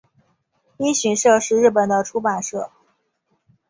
[0.77, 2.71] 一迅社是日本的出版社。